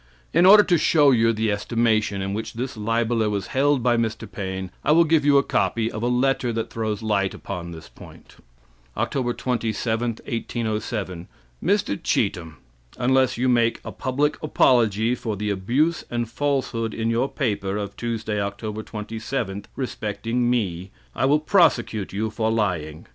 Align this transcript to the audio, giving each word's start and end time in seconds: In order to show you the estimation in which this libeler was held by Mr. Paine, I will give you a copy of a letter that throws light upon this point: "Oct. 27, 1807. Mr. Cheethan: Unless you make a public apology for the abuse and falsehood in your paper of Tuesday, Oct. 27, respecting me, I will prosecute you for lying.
In 0.33 0.47
order 0.47 0.63
to 0.63 0.79
show 0.79 1.11
you 1.11 1.31
the 1.31 1.51
estimation 1.51 2.23
in 2.23 2.33
which 2.33 2.53
this 2.53 2.75
libeler 2.75 3.29
was 3.29 3.45
held 3.53 3.83
by 3.83 3.97
Mr. 3.97 4.27
Paine, 4.27 4.71
I 4.83 4.91
will 4.93 5.03
give 5.03 5.23
you 5.23 5.37
a 5.37 5.43
copy 5.43 5.91
of 5.91 6.01
a 6.01 6.07
letter 6.07 6.51
that 6.53 6.71
throws 6.71 7.03
light 7.03 7.35
upon 7.35 7.69
this 7.69 7.87
point: 7.87 8.37
"Oct. 8.97 9.37
27, 9.37 10.09
1807. 10.09 11.27
Mr. 11.63 12.01
Cheethan: 12.01 12.55
Unless 12.97 13.37
you 13.37 13.47
make 13.47 13.79
a 13.85 13.91
public 13.91 14.41
apology 14.41 15.13
for 15.13 15.37
the 15.37 15.51
abuse 15.51 16.03
and 16.09 16.27
falsehood 16.27 16.95
in 16.95 17.11
your 17.11 17.29
paper 17.29 17.77
of 17.77 17.95
Tuesday, 17.95 18.37
Oct. 18.37 18.83
27, 18.83 19.65
respecting 19.75 20.49
me, 20.49 20.89
I 21.15 21.25
will 21.25 21.39
prosecute 21.39 22.11
you 22.11 22.31
for 22.31 22.49
lying. 22.49 23.05